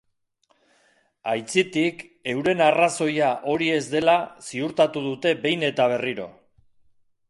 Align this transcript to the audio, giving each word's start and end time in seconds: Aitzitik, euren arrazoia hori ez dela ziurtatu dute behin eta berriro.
Aitzitik, 1.33 2.01
euren 2.35 2.65
arrazoia 2.69 3.29
hori 3.53 3.71
ez 3.77 3.83
dela 3.95 4.19
ziurtatu 4.49 5.09
dute 5.13 5.39
behin 5.49 5.71
eta 5.73 5.91
berriro. 5.95 6.31